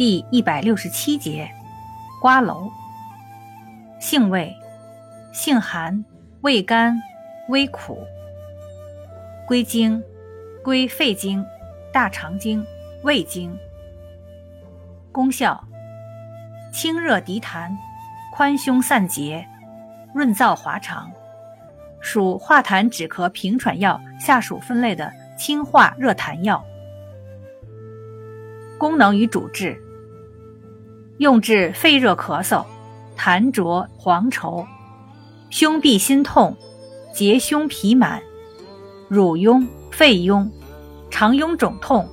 [0.00, 1.46] 第一百六十七节，
[2.22, 2.70] 瓜蒌。
[3.98, 4.56] 性味，
[5.30, 6.02] 性寒，
[6.40, 6.98] 味甘，
[7.50, 7.98] 微苦。
[9.46, 10.02] 归经，
[10.64, 11.44] 归肺经、
[11.92, 12.64] 大肠经、
[13.02, 13.54] 胃经。
[15.12, 15.62] 功效，
[16.72, 17.70] 清热涤痰，
[18.32, 19.46] 宽胸散结，
[20.14, 21.12] 润燥滑肠。
[22.00, 26.64] 属化痰止咳平喘药下属分类的清化热痰药。
[28.78, 29.78] 功能与主治。
[31.20, 32.64] 用治肺热咳嗽、
[33.14, 34.64] 痰浊黄稠、
[35.50, 36.56] 胸痹心痛、
[37.14, 38.22] 结胸皮满、
[39.06, 40.48] 乳痈、肺痈、
[41.10, 42.08] 肠痈肿痛、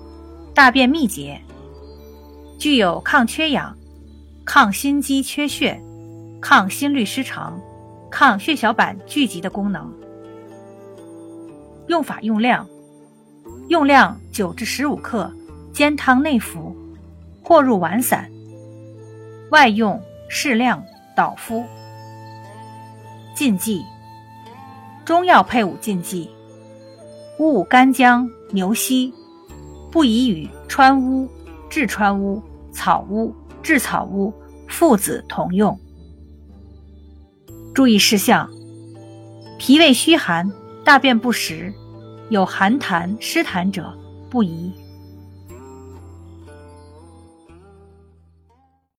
[0.53, 1.41] 大便秘结。
[2.59, 3.77] 具有抗缺氧、
[4.43, 5.81] 抗心肌缺血、
[6.41, 7.57] 抗心律失常、
[8.11, 9.89] 抗血小板聚集的功能。
[11.87, 12.67] 用法用量：
[13.69, 15.31] 用量九至十五克，
[15.71, 16.75] 煎汤内服，
[17.41, 18.29] 或入丸散。
[19.51, 20.83] 外用适量
[21.15, 21.63] 捣敷。
[23.35, 23.83] 禁忌：
[25.05, 26.29] 中药配伍禁忌：
[27.39, 29.13] 勿干姜、牛膝，
[29.91, 31.29] 不宜与川乌、
[31.69, 34.33] 炙川乌、草乌、炙草乌、
[34.67, 35.79] 附子同用。
[37.73, 38.49] 注意事项：
[39.59, 40.51] 脾胃虚寒、
[40.83, 41.71] 大便不实、
[42.29, 43.95] 有寒痰、湿痰者
[44.29, 44.73] 不宜。